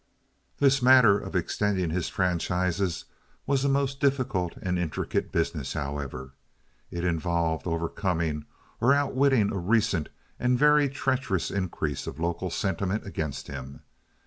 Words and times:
This 0.57 0.81
matter 0.81 1.19
of 1.19 1.35
extending 1.35 1.91
his 1.91 2.09
franchises 2.09 3.05
was 3.45 3.63
a 3.63 3.69
most 3.69 3.99
difficult 3.99 4.53
and 4.59 4.79
intricate 4.79 5.31
business, 5.31 5.73
however. 5.73 6.33
It 6.89 7.03
involved 7.03 7.67
overcoming 7.67 8.45
or 8.79 8.95
outwitting 8.95 9.51
a 9.51 9.59
recent 9.59 10.09
and 10.39 10.57
very 10.57 10.89
treacherous 10.89 11.51
increase 11.51 12.07
of 12.07 12.19
local 12.19 12.49
sentiment 12.49 13.05
against 13.05 13.45
him. 13.45 13.81